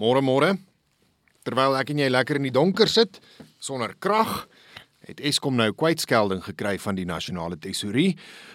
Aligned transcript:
Môre 0.00 0.22
môre. 0.24 0.54
Terwyl 1.44 1.74
ek 1.76 1.90
en 1.92 1.98
jy 2.00 2.06
lekker 2.08 2.38
in 2.38 2.46
die 2.46 2.54
donker 2.56 2.88
sit 2.88 3.18
sonder 3.60 3.92
krag, 4.00 4.46
het 5.04 5.18
Eskom 5.20 5.58
nou 5.58 5.66
kwytskelding 5.76 6.40
gekry 6.44 6.78
van 6.80 6.96
die 6.96 7.04
nasionale 7.08 7.58
tesourie 7.60 8.14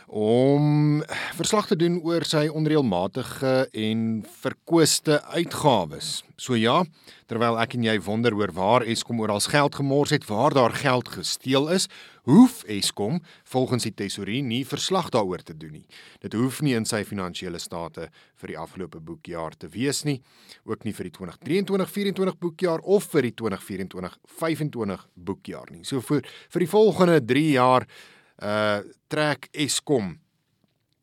om 0.09 1.03
verslag 1.37 1.69
te 1.69 1.77
doen 1.77 1.99
oor 2.05 2.25
sy 2.25 2.47
onreëlmatige 2.49 3.53
en 3.77 4.01
verkwiste 4.41 5.19
uitgawes. 5.35 6.23
So 6.41 6.57
ja, 6.57 6.79
terwyl 7.29 7.59
ek 7.61 7.77
en 7.77 7.85
jy 7.85 7.99
wonder 8.05 8.33
oor 8.37 8.53
waar 8.55 8.85
Eskom 8.89 9.21
oral 9.21 9.43
geld 9.45 9.77
gemors 9.77 10.15
het, 10.17 10.25
waar 10.25 10.57
daar 10.57 10.73
geld 10.73 11.13
gesteel 11.13 11.69
is, 11.77 11.85
hoef 12.25 12.63
Eskom 12.71 13.19
volgens 13.43 13.85
die 13.87 13.93
tesourie 13.93 14.41
nie 14.43 14.63
verslag 14.67 15.11
daaroor 15.13 15.43
te 15.45 15.55
doen 15.57 15.77
nie. 15.79 15.85
Dit 16.23 16.33
hoef 16.37 16.61
nie 16.65 16.75
in 16.77 16.87
sy 16.89 17.03
finansiële 17.07 17.59
state 17.61 18.09
vir 18.41 18.53
die 18.53 18.57
afgelope 18.59 18.99
boekjaar 18.99 19.57
te 19.57 19.69
wees 19.71 20.03
nie, 20.07 20.19
ook 20.65 20.85
nie 20.85 20.93
vir 20.97 21.09
die 21.09 21.15
2023-24 21.19 22.39
boekjaar 22.41 22.83
of 22.83 23.07
vir 23.13 23.29
die 23.29 23.35
2024-25 23.41 25.07
boekjaar 25.15 25.71
nie. 25.71 25.85
So 25.85 26.01
vir 26.01 26.25
vir 26.25 26.65
die 26.65 26.71
volgende 26.71 27.21
3 27.21 27.47
jaar 27.55 27.87
uh 28.43 28.81
trek 29.07 29.47
Eskom 29.53 30.17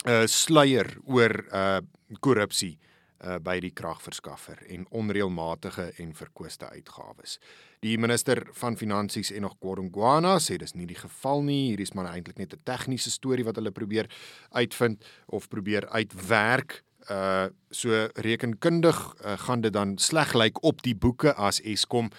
'n 0.04 0.10
uh, 0.10 0.26
sluier 0.26 0.98
oor 1.06 1.32
uh 1.48 1.80
korrupsie 2.20 2.76
uh, 3.22 3.38
by 3.42 3.58
die 3.62 3.72
kragverskaffer 3.74 4.62
en 4.72 4.86
onreëlmatige 4.90 5.88
en 6.02 6.14
verkwiste 6.14 6.68
uitgawes. 6.70 7.38
Die 7.82 7.96
minister 7.98 8.44
van 8.58 8.76
Finansies 8.76 9.32
en 9.32 9.46
nog 9.46 9.58
Kodongwana 9.62 10.36
sê 10.42 10.58
dis 10.60 10.74
nie 10.74 10.86
die 10.86 10.98
geval 10.98 11.42
nie. 11.46 11.72
Hier 11.72 11.82
is 11.82 11.94
maar 11.94 12.10
eintlik 12.12 12.38
net 12.38 12.54
'n 12.54 12.62
tegniese 12.64 13.10
storie 13.10 13.44
wat 13.44 13.56
hulle 13.56 13.70
probeer 13.70 14.10
uitvind 14.50 15.04
of 15.26 15.48
probeer 15.48 15.88
uitwerk. 15.88 16.82
Uh 17.10 17.48
so 17.70 18.08
rekenkundig 18.14 19.14
uh, 19.24 19.38
gaan 19.38 19.60
dit 19.60 19.72
dan 19.72 19.98
sleg 19.98 20.34
lyk 20.34 20.62
op 20.62 20.82
die 20.82 20.94
boeke 20.94 21.34
as 21.34 21.60
Eskom 21.60 22.10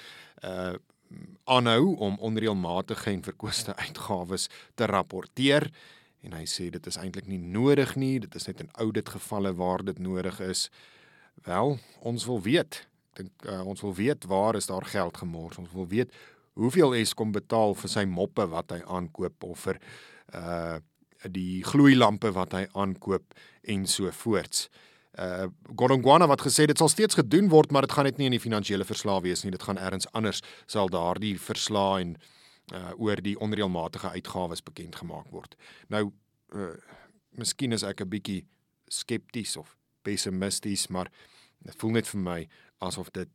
uh 0.43 0.75
aanhou 1.45 1.95
om 1.95 2.17
onreëlmatige 2.17 3.11
en 3.11 3.21
verkwiste 3.23 3.75
uitgawes 3.75 4.47
te 4.75 4.85
rapporteer 4.85 5.69
en 6.23 6.35
hy 6.37 6.45
sê 6.47 6.69
dit 6.71 6.87
is 6.87 6.97
eintlik 6.99 7.27
nie 7.27 7.39
nodig 7.41 7.95
nie, 7.99 8.15
dit 8.23 8.35
is 8.35 8.47
net 8.47 8.63
in 8.63 8.71
oudit 8.83 9.09
gevalle 9.15 9.53
waar 9.59 9.83
dit 9.83 9.99
nodig 9.99 10.39
is. 10.43 10.69
Wel, 11.43 11.77
ons 11.99 12.25
wil 12.25 12.41
weet. 12.41 12.79
Ek 13.13 13.19
dink 13.19 13.45
uh, 13.51 13.65
ons 13.67 13.81
wil 13.83 13.93
weet 13.97 14.25
waar 14.31 14.55
is 14.55 14.69
daar 14.69 14.85
geld 14.87 15.17
gemors? 15.17 15.59
Ons 15.59 15.73
wil 15.75 15.87
weet 15.87 16.13
hoeveel 16.53 16.95
Eskom 16.95 17.33
betaal 17.33 17.75
vir 17.75 17.91
sy 17.91 18.03
moppe 18.07 18.45
wat 18.47 18.71
hy 18.71 18.79
aankoop 18.85 19.47
of 19.51 19.67
vir 19.67 19.79
uh 20.33 20.79
die 21.23 21.63
gloeilampe 21.63 22.33
wat 22.35 22.51
hy 22.51 22.65
aankoop 22.75 23.35
en 23.71 23.85
so 23.87 24.11
voorts. 24.11 24.65
Uh 25.15 25.47
Godongwana 25.79 26.27
wat 26.27 26.43
gesê 26.43 26.65
dit 26.67 26.77
sal 26.77 26.91
steeds 26.91 27.15
gedoen 27.15 27.47
word, 27.51 27.71
maar 27.71 27.87
dit 27.87 27.95
gaan 27.95 28.09
net 28.09 28.19
nie 28.19 28.27
in 28.27 28.35
die 28.35 28.43
finansiële 28.43 28.83
verslae 28.83 29.23
wees 29.23 29.43
nie. 29.43 29.53
Dit 29.55 29.63
gaan 29.63 29.79
elders 29.79 30.09
anders 30.11 30.43
sal 30.67 30.91
daardie 30.91 31.37
verslae 31.39 32.01
en 32.03 32.17
uh 32.75 32.91
oor 32.97 33.23
die 33.23 33.37
onreëlmatige 33.39 34.11
uitgawes 34.15 34.63
bekend 34.63 34.99
gemaak 34.99 35.31
word. 35.31 35.55
Nou 35.87 36.09
uh 36.55 36.73
miskien 37.39 37.71
is 37.71 37.83
ek 37.87 38.03
'n 38.03 38.09
bietjie 38.09 38.43
skepties 38.87 39.57
of 39.57 39.77
pessimisties, 40.03 40.87
maar 40.87 41.09
dit 41.63 41.75
voel 41.79 41.97
net 41.99 42.09
vir 42.11 42.23
my 42.23 42.39
asof 42.83 43.11
dit 43.15 43.29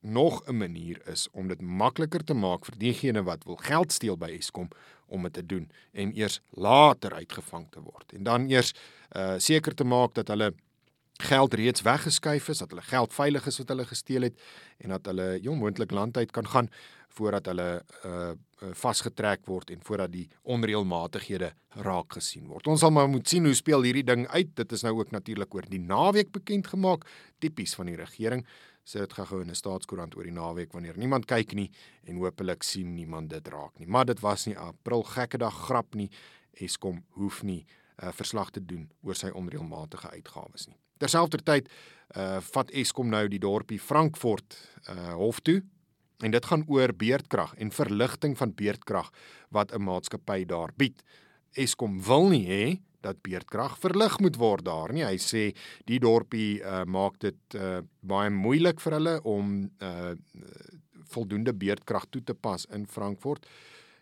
nog 0.00 0.42
'n 0.48 0.56
manier 0.56 1.08
is 1.08 1.28
om 1.32 1.48
dit 1.48 1.60
makliker 1.60 2.24
te 2.24 2.34
maak 2.34 2.64
vir 2.64 2.78
diegene 2.78 3.22
wat 3.22 3.44
wil 3.44 3.56
geld 3.56 3.92
steel 3.92 4.16
by 4.16 4.30
Eskom 4.30 4.68
om 5.06 5.22
dit 5.22 5.32
te 5.32 5.46
doen 5.46 5.70
en 5.92 6.16
eers 6.16 6.40
later 6.50 7.12
uitgevang 7.14 7.66
te 7.70 7.80
word. 7.80 8.12
En 8.12 8.22
dan 8.22 8.48
eers 8.48 8.72
uh 9.16 9.34
seker 9.38 9.74
te 9.74 9.84
maak 9.84 10.14
dat 10.14 10.28
hulle 10.28 10.54
geld 11.20 11.54
reeds 11.54 11.82
weggeskuif 11.82 12.48
is, 12.48 12.58
dat 12.58 12.70
hulle 12.70 12.82
geld 12.82 13.14
veilig 13.14 13.46
is 13.46 13.58
wat 13.58 13.68
hulle 13.68 13.84
gesteel 13.84 14.22
het 14.22 14.40
en 14.78 14.88
dat 14.88 15.04
hulle 15.04 15.38
jong 15.42 15.58
moontlik 15.58 15.90
land 15.90 16.16
uit 16.16 16.30
kan 16.30 16.48
gaan 16.48 16.70
voordat 17.16 17.50
hulle 17.52 17.72
uh 18.04 18.32
vasgetrek 18.76 19.46
word 19.48 19.70
en 19.72 19.78
voordat 19.80 20.10
die 20.12 20.26
onreëlmatighede 20.52 21.48
raak 21.86 22.18
gesien 22.18 22.44
word. 22.50 22.66
Ons 22.68 22.82
sal 22.84 22.90
maar 22.92 23.08
moet 23.08 23.28
sien 23.28 23.46
hoe 23.48 23.54
speel 23.56 23.86
hierdie 23.88 24.04
ding 24.04 24.26
uit. 24.34 24.50
Dit 24.58 24.74
is 24.76 24.84
nou 24.84 24.92
ook 24.98 25.14
natuurlik 25.14 25.54
oor 25.56 25.64
die 25.64 25.80
naweek 25.80 26.28
bekend 26.34 26.68
gemaak, 26.68 27.06
tipies 27.40 27.72
van 27.78 27.88
die 27.88 27.96
regering. 27.96 28.44
Sê 28.84 29.00
dit 29.00 29.16
gou-gou 29.16 29.40
in 29.40 29.48
'n 29.48 29.56
staatskoerant 29.56 30.16
oor 30.16 30.28
die 30.28 30.36
naweek 30.36 30.76
wanneer 30.76 30.98
niemand 30.98 31.24
kyk 31.24 31.54
nie 31.54 31.70
en 32.04 32.20
hopelik 32.20 32.62
sien 32.62 32.94
niemand 32.94 33.30
dit 33.30 33.48
raak 33.48 33.78
nie. 33.78 33.86
Maar 33.86 34.04
dit 34.04 34.20
was 34.20 34.46
nie 34.46 34.58
April 34.58 35.02
gekkedag 35.02 35.54
grap 35.54 35.94
nie. 35.94 36.10
Eskom 36.52 37.04
hoef 37.16 37.42
nie 37.42 37.64
uh, 38.02 38.12
verslag 38.12 38.50
te 38.50 38.60
doen 38.60 38.90
oor 39.02 39.14
sy 39.14 39.30
onreëlmatige 39.30 40.10
uitgawes 40.10 40.66
nie. 40.66 40.76
Terselfdertyd 40.98 41.68
uh 42.16 42.40
vat 42.40 42.70
Eskom 42.70 43.08
nou 43.08 43.28
die 43.28 43.38
dorpie 43.38 43.80
Frankfurt 43.80 44.56
uh 44.88 45.14
hof 45.14 45.40
toe 45.40 45.62
En 46.20 46.30
dit 46.30 46.46
gaan 46.46 46.64
oor 46.68 46.92
beerdkrag 46.96 47.54
en 47.56 47.72
verligting 47.72 48.36
van 48.36 48.54
beerdkrag 48.54 49.10
wat 49.48 49.72
'n 49.72 49.82
maatskappy 49.82 50.44
daar 50.44 50.70
bied. 50.76 51.02
Eskom 51.52 52.02
wil 52.02 52.28
nie 52.28 52.46
hê 52.46 52.80
dat 53.00 53.22
beerdkrag 53.22 53.78
verlig 53.78 54.18
moet 54.18 54.36
word 54.36 54.64
daar 54.64 54.92
nie. 54.92 55.04
Hy 55.04 55.16
sê 55.16 55.54
die 55.88 55.98
dorpie 55.98 56.60
uh, 56.60 56.84
maak 56.84 57.18
dit 57.18 57.56
uh, 57.56 57.80
baie 58.00 58.30
moeilik 58.30 58.80
vir 58.80 58.92
hulle 58.92 59.22
om 59.22 59.70
uh, 59.82 60.12
voldoende 61.10 61.54
beerdkrag 61.56 62.06
toe 62.10 62.22
te 62.22 62.34
pas 62.34 62.66
in 62.70 62.86
Frankfurt 62.86 63.46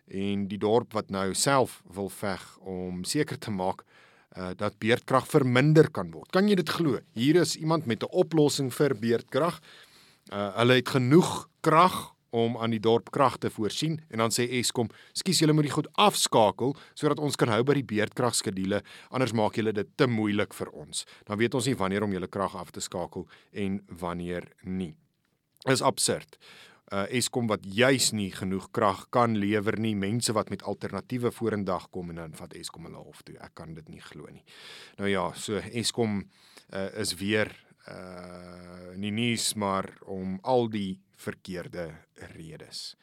en 0.07 0.47
die 0.47 0.57
dorp 0.57 0.93
wat 0.93 1.09
nou 1.09 1.33
self 1.33 1.81
wil 1.95 2.09
veg 2.09 2.57
om 2.59 3.03
seker 3.03 3.37
te 3.37 3.51
maak 3.51 3.85
uh, 4.37 4.51
dat 4.57 4.79
beerdkrag 4.79 5.27
verminder 5.27 5.89
kan 5.89 6.11
word. 6.11 6.31
Kan 6.31 6.49
jy 6.49 6.55
dit 6.55 6.69
glo? 6.69 6.99
Hier 7.13 7.35
is 7.35 7.55
iemand 7.55 7.85
met 7.85 8.03
'n 8.03 8.11
oplossing 8.11 8.73
vir 8.73 8.95
beerdkrag. 8.95 9.59
Uh, 9.59 9.88
hulle 10.29 10.79
het 10.79 10.89
genoeg 10.93 11.49
krag 11.65 12.13
om 12.29 12.57
aan 12.57 12.73
die 12.73 12.81
dorp 12.81 13.09
krag 13.13 13.37
te 13.41 13.49
voorsien 13.49 13.97
en 14.09 14.21
dan 14.21 14.33
sê 14.33 14.45
Eskom, 14.59 14.89
"Skus, 15.13 15.39
julle 15.39 15.53
moet 15.53 15.63
die 15.63 15.73
goed 15.73 15.87
afskakel 15.93 16.75
sodat 16.93 17.19
ons 17.19 17.35
kan 17.35 17.49
hou 17.49 17.63
by 17.63 17.73
die 17.73 17.83
beerdkragskedule, 17.83 18.83
anders 19.09 19.33
maak 19.33 19.55
julle 19.55 19.73
dit 19.73 19.87
te 19.97 20.07
moeilik 20.07 20.53
vir 20.53 20.69
ons." 20.69 21.05
Dan 21.25 21.37
weet 21.37 21.55
ons 21.55 21.65
nie 21.65 21.75
wanneer 21.75 22.03
om 22.03 22.11
julle 22.11 22.27
krag 22.27 22.55
af 22.55 22.71
te 22.71 22.79
skakel 22.79 23.27
en 23.51 23.83
wanneer 23.87 24.43
nie. 24.63 24.95
Is 25.65 25.81
absurd. 25.81 26.37
Uh 26.91 27.05
Eskom 27.09 27.47
wat 27.47 27.59
juis 27.63 28.11
nie 28.11 28.31
genoeg 28.31 28.71
krag 28.71 29.09
kan 29.09 29.37
lewer 29.37 29.79
nie, 29.79 29.95
mense 29.95 30.33
wat 30.33 30.49
met 30.49 30.63
alternatiewe 30.63 31.31
vorendag 31.31 31.89
kom 31.89 32.09
en 32.09 32.15
dan 32.15 32.33
vat 32.33 32.53
Eskom 32.53 32.85
hulle 32.85 32.97
hof 32.97 33.21
toe. 33.21 33.37
Ek 33.37 33.53
kan 33.53 33.73
dit 33.73 33.89
nie 33.89 34.01
glo 34.01 34.25
nie. 34.31 34.43
Nou 34.97 35.09
ja, 35.09 35.33
so 35.33 35.61
Eskom 35.71 36.23
uh, 36.73 36.99
is 36.99 37.13
weer 37.13 37.53
uh 37.87 38.95
nie 38.99 39.11
nuus 39.11 39.53
maar 39.55 39.93
om 40.05 40.39
al 40.43 40.67
die 40.69 40.99
verkeerde 41.15 41.91
redes. 42.35 42.95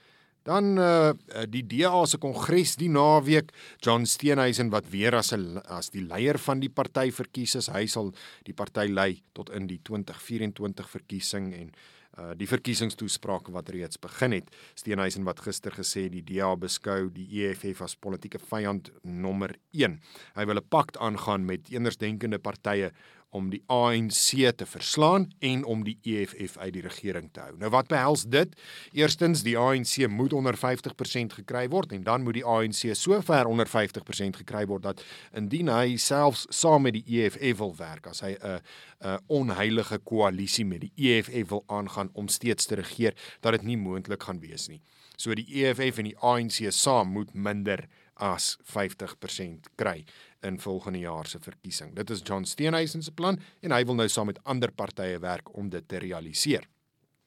Dan 0.47 0.79
uh 0.79 1.13
die 1.51 1.65
DA 1.67 2.05
se 2.07 2.19
kongres 2.23 2.77
die 2.79 2.91
naweek, 2.93 3.51
John 3.83 4.07
Steenhuisen 4.07 4.71
wat 4.71 4.91
weer 4.93 5.17
as 5.19 5.33
'n 5.33 5.59
as 5.67 5.91
die 5.91 6.07
leier 6.07 6.39
van 6.39 6.61
die 6.61 6.71
party 6.71 7.11
verkies 7.11 7.57
is, 7.57 7.67
hy 7.69 7.87
sal 7.87 8.15
die 8.45 8.55
party 8.55 8.87
lei 8.87 9.23
tot 9.33 9.51
in 9.51 9.67
die 9.67 9.81
2024 9.83 10.89
verkiesing 10.91 11.53
en 11.55 11.73
uh 12.19 12.33
die 12.37 12.47
verkiesingstoesprake 12.47 13.53
wat 13.53 13.69
reeds 13.69 13.99
begin 13.99 14.33
het. 14.33 14.49
Steenhuisen 14.75 15.25
wat 15.25 15.41
gister 15.41 15.73
gesê 15.73 16.09
die 16.09 16.23
DA 16.23 16.55
beskou 16.57 17.11
die 17.11 17.27
EFF 17.43 17.83
as 17.83 17.97
politieke 17.97 18.39
vyand 18.39 18.91
nommer 19.03 19.57
1. 19.73 20.01
Hy 20.37 20.45
wil 20.47 20.57
'n 20.57 20.69
pakt 20.69 20.97
aangaan 20.97 21.45
met 21.45 21.69
eendersdenkende 21.71 22.39
partye 22.39 22.93
om 23.37 23.51
die 23.53 23.61
ANC 23.73 24.33
te 24.57 24.67
verslaan 24.67 25.29
en 25.45 25.65
om 25.65 25.83
die 25.85 25.97
EFF 26.03 26.57
uit 26.57 26.73
die 26.77 26.85
regering 26.85 27.29
te 27.33 27.45
hou. 27.45 27.53
Nou 27.61 27.71
wat 27.75 27.91
behels 27.93 28.25
dit? 28.33 28.55
Eerstens, 28.97 29.45
die 29.47 29.57
ANC 29.61 30.07
moet 30.09 30.33
onder 30.37 30.57
50% 30.57 31.37
gekry 31.41 31.67
word 31.73 31.93
en 31.97 32.07
dan 32.07 32.25
moet 32.25 32.39
die 32.41 32.47
ANC 32.47 32.95
so 32.97 33.21
ver 33.27 33.51
onder 33.51 33.69
50% 33.69 34.41
gekry 34.43 34.65
word 34.71 34.87
dat 34.89 35.05
indien 35.37 35.69
hy 35.73 35.99
selfs 36.01 36.47
saam 36.55 36.87
met 36.89 36.97
die 36.97 37.05
EFF 37.21 37.61
wil 37.61 37.75
werk, 37.77 38.09
as 38.09 38.23
hy 38.25 38.37
'n 38.41 38.61
'n 39.05 39.19
onheilige 39.29 39.99
koalisie 39.99 40.65
met 40.65 40.81
die 40.81 40.93
EFF 40.97 41.49
wil 41.49 41.65
aangaan 41.67 42.11
om 42.13 42.29
steeds 42.29 42.67
te 42.67 42.75
regeer, 42.75 43.15
dat 43.41 43.53
dit 43.53 43.63
nie 43.63 43.77
moontlik 43.77 44.23
gaan 44.23 44.41
wees 44.41 44.69
nie. 44.69 44.81
So 45.17 45.35
die 45.35 45.47
EFF 45.49 45.99
en 45.99 46.05
die 46.05 46.19
ANC 46.19 46.73
saam 46.73 47.13
moet 47.13 47.35
minder 47.35 47.89
as 48.15 48.57
50% 48.65 49.69
kry 49.77 50.05
in 50.47 50.61
volgende 50.61 51.03
jaar 51.03 51.27
se 51.27 51.41
verkiesing. 51.43 51.93
Dit 51.97 52.11
is 52.11 52.23
John 52.25 52.45
Steenhuisen 52.45 53.03
se 53.03 53.13
plan 53.13 53.41
en 53.61 53.75
hy 53.75 53.83
wil 53.85 53.99
nou 53.99 54.09
saam 54.09 54.31
met 54.31 54.41
ander 54.45 54.73
partye 54.73 55.19
werk 55.23 55.53
om 55.57 55.69
dit 55.73 55.89
te 55.89 56.01
realiseer. 56.03 56.69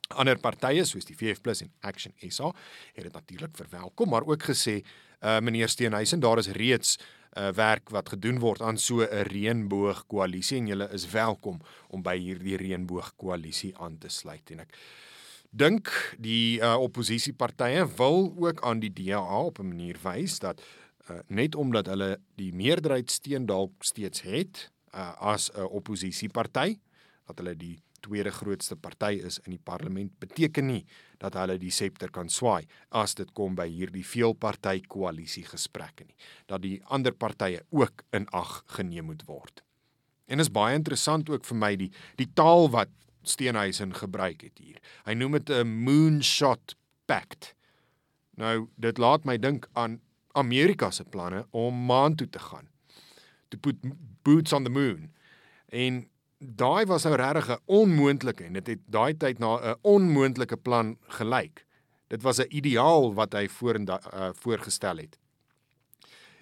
Ander 0.10 0.40
partye 0.42 0.86
soos 0.90 1.06
die 1.06 1.18
VF+ 1.18 1.44
en 1.62 1.72
Action 1.86 2.14
SA 2.34 2.54
het 2.96 3.04
dit 3.04 3.14
natuurlik 3.14 3.56
verwelkom, 3.58 4.10
maar 4.10 4.26
ook 4.26 4.50
gesê, 4.50 4.80
uh 5.22 5.40
meneer 5.40 5.70
Steenhuisen, 5.70 6.20
daar 6.20 6.40
is 6.40 6.48
reeds 6.56 6.98
uh, 7.38 7.50
werk 7.54 7.90
wat 7.94 8.10
gedoen 8.10 8.40
word 8.40 8.62
aan 8.62 8.78
so 8.78 9.04
'n 9.04 9.28
reënboog 9.30 10.06
koalisie 10.08 10.58
en 10.58 10.68
julle 10.68 10.90
is 10.94 11.10
welkom 11.12 11.62
om 11.88 12.02
by 12.02 12.18
hierdie 12.18 12.58
reënboog 12.58 13.14
koalisie 13.16 13.78
aan 13.78 13.98
te 13.98 14.10
sluit 14.10 14.52
en 14.52 14.60
ek 14.60 14.74
dink 15.50 15.90
die 16.18 16.60
uh, 16.62 16.78
oppositiepartye 16.78 17.86
wil 17.98 18.34
ook 18.38 18.62
aan 18.62 18.80
die 18.80 18.94
DA 18.94 19.42
op 19.42 19.60
'n 19.60 19.68
manier 19.68 19.98
wys 20.04 20.40
dat 20.40 20.62
uh, 21.10 21.20
net 21.28 21.56
omdat 21.56 21.88
hulle 21.88 22.18
die 22.36 22.52
meerderheid 22.54 23.12
steun 23.12 23.46
dalk 23.46 23.84
steeds 23.84 24.22
het 24.22 24.72
uh, 24.94 25.14
as 25.34 25.50
'n 25.54 25.68
oppositieparty 25.70 26.80
dat 27.28 27.38
hulle 27.38 27.56
die 27.56 27.78
tweede 28.00 28.32
grootste 28.32 28.76
party 28.76 29.20
is 29.26 29.40
in 29.46 29.54
die 29.56 29.64
parlement, 29.64 30.12
beteken 30.20 30.70
nie 30.70 30.84
dat 31.20 31.36
hulle 31.40 31.58
die 31.60 31.74
septer 31.74 32.12
kan 32.16 32.30
swaai 32.32 32.66
as 32.96 33.16
dit 33.20 33.32
kom 33.38 33.58
by 33.58 33.68
hierdie 33.70 34.06
veelparty 34.08 34.80
koalisie 34.88 35.46
gesprekke 35.48 36.08
nie. 36.08 36.16
Dat 36.48 36.64
die 36.64 36.80
ander 36.88 37.14
partye 37.14 37.66
ook 37.76 38.06
in 38.16 38.28
ag 38.36 38.64
geneem 38.78 39.12
moet 39.12 39.26
word. 39.28 39.64
En 40.30 40.40
is 40.40 40.52
baie 40.54 40.78
interessant 40.78 41.30
ook 41.30 41.46
vir 41.46 41.58
my 41.58 41.76
die 41.76 41.92
die 42.22 42.30
taal 42.34 42.70
wat 42.72 42.94
Steenhuisen 43.28 43.92
gebruik 43.94 44.46
het 44.48 44.62
hier. 44.64 44.78
Hy 45.06 45.14
noem 45.14 45.32
dit 45.38 45.50
'n 45.50 45.68
moonshot 45.68 46.76
pact. 47.06 47.54
Nou, 48.38 48.70
dit 48.78 48.98
laat 48.98 49.26
my 49.26 49.38
dink 49.38 49.68
aan 49.74 50.00
Amerika 50.32 50.92
se 50.92 51.04
planne 51.04 51.46
om 51.50 51.86
maan 51.86 52.16
toe 52.16 52.30
te 52.30 52.40
gaan. 52.40 52.68
To 53.48 53.58
put 53.58 53.76
boots 54.24 54.54
on 54.54 54.64
the 54.64 54.70
moon. 54.70 55.14
En 55.70 56.10
daai 56.38 56.86
was 56.86 57.04
nou 57.04 57.16
regtig 57.16 57.50
'n 57.50 57.62
onmoontlike 57.66 58.44
en 58.44 58.54
dit 58.54 58.68
het 58.68 58.80
daai 58.86 59.18
tyd 59.18 59.40
na 59.40 59.60
'n 59.60 59.78
onmoontlike 59.82 60.58
plan 60.58 60.98
gelyk. 61.08 61.66
Dit 62.08 62.22
was 62.22 62.40
'n 62.40 62.50
ideaal 62.50 63.14
wat 63.14 63.34
hy 63.34 63.48
voor 63.48 63.80
uh, 63.80 64.30
voorgestel 64.34 64.98
het. 64.98 65.20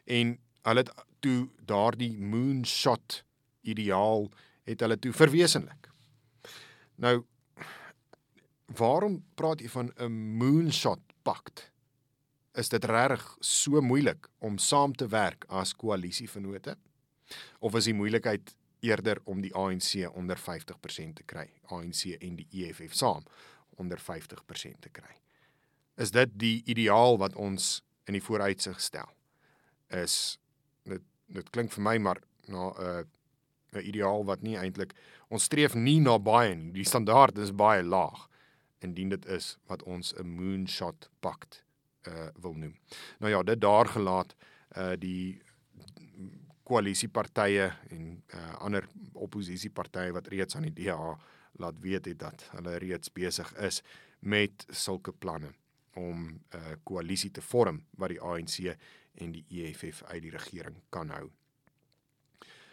En 0.05 0.39
hulle 0.61 0.79
het 0.79 0.91
toe 1.19 1.49
daardie 1.65 2.19
moonshot 2.19 3.23
ideaal 3.61 4.29
het 4.63 4.79
hulle 4.79 4.99
toe 4.99 5.13
verwesenlik. 5.13 5.89
Nou 6.95 7.23
waarom 8.65 9.23
praat 9.35 9.59
jy 9.59 9.69
van 9.69 9.91
'n 9.95 10.11
moonshot 10.37 10.99
pakt? 11.21 11.71
Is 12.57 12.71
dit 12.73 12.85
regtig 12.89 13.23
so 13.45 13.81
moeilik 13.85 14.27
om 14.41 14.55
saam 14.57 14.93
te 14.97 15.05
werk 15.13 15.45
as 15.53 15.75
koalisievennote? 15.77 16.73
Of 17.61 17.75
is 17.77 17.85
die 17.85 17.93
moeilikheid 17.93 18.55
eerder 18.81 19.21
om 19.29 19.43
die 19.43 19.51
ANC 19.53 20.07
onder 20.09 20.39
50% 20.41 21.19
te 21.19 21.25
kry, 21.25 21.45
ANC 21.69 22.15
en 22.17 22.39
die 22.39 22.47
EFF 22.63 22.95
saam 22.97 23.27
onder 23.77 24.01
50% 24.01 24.81
te 24.81 24.89
kry? 24.89 25.13
Is 26.01 26.13
dit 26.15 26.33
die 26.33 26.63
ideaal 26.65 27.19
wat 27.21 27.37
ons 27.37 27.83
in 28.09 28.17
die 28.17 28.23
vooruitsig 28.25 28.81
stel? 28.81 29.11
Is 29.93 30.39
dit 30.89 31.05
dit 31.27 31.49
klink 31.51 31.73
vir 31.75 31.83
my 31.83 31.97
maar 31.99 32.21
na 32.47 32.71
'n 32.71 32.83
uh, 32.87 33.03
'n 33.75 33.85
ideaal 33.85 34.25
wat 34.25 34.41
nie 34.41 34.55
eintlik 34.57 34.95
ons 35.29 35.43
streef 35.43 35.75
nie 35.75 35.99
na 35.99 36.17
baie 36.17 36.55
nie. 36.55 36.71
Die 36.71 36.87
standaard 36.87 37.37
is 37.37 37.51
baie 37.51 37.83
laag 37.83 38.29
indien 38.79 39.09
dit 39.09 39.25
is 39.25 39.57
wat 39.67 39.83
ons 39.83 40.13
'n 40.15 40.25
moonshot 40.25 41.09
pakt 41.19 41.66
uh 42.07 42.27
wil 42.41 42.53
noem. 42.53 42.75
Nou 43.19 43.31
ja, 43.31 43.43
dit 43.43 43.61
daar 43.61 43.87
gelaat 43.87 44.35
uh 44.77 44.93
die 44.99 45.41
koalisiepartye 46.63 47.71
en 47.89 48.23
uh 48.33 48.53
ander 48.65 48.87
oppositiepartye 49.13 50.11
wat 50.11 50.27
reeds 50.27 50.55
aan 50.55 50.67
die 50.69 50.75
DA 50.83 51.17
laat 51.57 51.79
weet 51.79 52.05
het 52.05 52.19
dat 52.19 52.49
hulle 52.51 52.77
reeds 52.77 53.11
besig 53.13 53.53
is 53.69 53.81
met 54.19 54.65
sulke 54.69 55.11
planne 55.11 55.53
om 55.97 56.27
'n 56.27 56.41
uh, 56.55 56.75
koalisie 56.83 57.31
te 57.31 57.41
vorm 57.41 57.81
wat 57.97 58.09
die 58.09 58.21
ANC 58.21 58.77
en 59.13 59.31
die 59.31 59.45
EFF 59.49 60.03
uit 60.03 60.21
die 60.21 60.31
regering 60.31 60.75
kan 60.89 61.09
hou. 61.09 61.31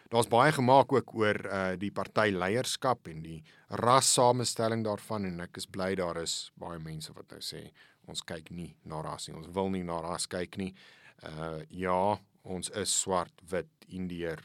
Daar's 0.09 0.29
baie 0.29 0.53
gemaak 0.53 0.93
ook 0.93 1.15
oor 1.15 1.39
uh 1.47 1.73
die 1.81 1.93
party 1.93 2.29
leierskap 2.31 3.09
en 3.09 3.23
die 3.23 3.43
rassamestelling 3.69 4.85
daarvan 4.85 5.25
en 5.25 5.41
ek 5.41 5.57
is 5.57 5.67
bly 5.67 5.95
daar 5.95 6.21
is 6.21 6.53
baie 6.55 6.79
mense 6.79 7.13
wat 7.13 7.31
nou 7.31 7.41
sê 7.41 7.71
ons 8.11 8.23
kyk 8.27 8.51
nie 8.51 8.75
na 8.85 9.01
ras 9.05 9.29
nie. 9.29 9.37
Ons 9.37 9.51
wil 9.55 9.71
nie 9.75 9.85
na 9.87 10.01
ras 10.05 10.27
kyk 10.31 10.59
nie. 10.61 10.73
Uh 11.25 11.63
ja, 11.71 12.19
ons 12.43 12.71
is 12.77 12.93
swart, 13.01 13.45
wit, 13.51 13.71
indier, 13.89 14.43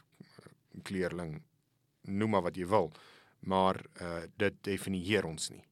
kleurling, 0.86 1.40
noem 2.08 2.36
maar 2.36 2.46
wat 2.48 2.56
jy 2.56 2.68
wil. 2.70 2.92
Maar 3.40 3.80
uh 4.00 4.24
dit 4.40 4.62
definieer 4.64 5.28
ons 5.28 5.50
nie. 5.50 5.64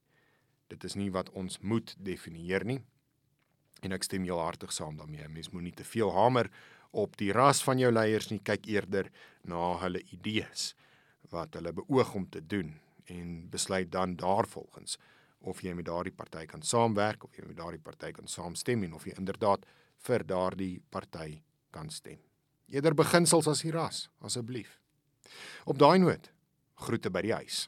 Dit 0.69 0.85
is 0.85 0.99
nie 1.01 1.11
wat 1.11 1.31
ons 1.31 1.61
moet 1.61 1.95
definieer 1.99 2.65
nie. 2.69 2.81
En 3.83 3.95
ek 3.95 4.05
stem 4.05 4.27
heel 4.27 4.41
hartig 4.43 4.73
saam 4.75 4.99
daarmee. 4.99 5.29
Mens 5.29 5.53
moet 5.55 5.69
nie 5.69 5.77
te 5.77 5.87
veel 5.87 6.11
hamer 6.13 6.51
op 6.91 7.17
die 7.21 7.33
ras 7.33 7.63
van 7.65 7.79
jou 7.79 7.91
leiers 7.93 8.31
nie, 8.33 8.41
kyk 8.41 8.67
eerder 8.67 9.11
na 9.45 9.77
hulle 9.83 10.03
idees 10.13 10.73
wat 11.33 11.55
hulle 11.59 11.75
beoog 11.77 12.15
om 12.17 12.27
te 12.29 12.41
doen 12.41 12.73
en 13.13 13.49
besluit 13.53 13.91
dan 13.93 14.17
daarvolgens 14.17 14.97
of 15.41 15.63
jy 15.63 15.75
met 15.75 15.87
daardie 15.87 16.15
party 16.15 16.47
kan 16.47 16.63
saamwerk 16.63 17.25
of 17.25 17.37
jy 17.37 17.47
met 17.47 17.57
daardie 17.57 17.83
party 17.83 18.13
kan 18.13 18.27
saamstem 18.27 18.83
en 18.85 18.97
of 18.99 19.07
jy 19.07 19.15
inderdaad 19.19 19.67
vir 20.07 20.25
daardie 20.27 20.81
party 20.91 21.43
kan 21.75 21.91
stem. 21.91 22.19
Eerder 22.69 22.95
beginsels 22.95 23.49
as 23.49 23.63
die 23.65 23.73
ras, 23.73 24.09
asseblief. 24.21 24.79
Op 25.65 25.79
daai 25.79 25.99
noot, 25.99 26.31
groete 26.85 27.11
by 27.11 27.23
die 27.25 27.35
huis. 27.35 27.67